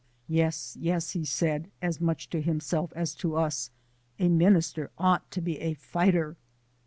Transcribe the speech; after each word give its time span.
"Yes, 0.27 0.75
yes," 0.81 1.11
he 1.11 1.23
said, 1.23 1.69
as 1.79 2.01
much 2.01 2.27
to 2.31 2.41
himself 2.41 2.91
as 2.95 3.13
to 3.13 3.35
us, 3.35 3.69
"a 4.17 4.29
minister 4.29 4.89
ought 4.97 5.29
to 5.29 5.41
be 5.41 5.59
a 5.59 5.75
fighter!" 5.75 6.37